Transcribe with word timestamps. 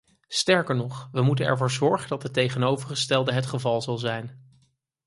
Sterker 0.27 0.75
nog, 0.75 1.09
we 1.11 1.21
moeten 1.21 1.45
ervoor 1.45 1.71
zorgen 1.71 2.09
dat 2.09 2.23
het 2.23 2.33
tegenovergestelde 2.33 3.33
het 3.33 3.45
geval 3.45 3.81
zal 3.81 3.97
zijn. 3.97 4.47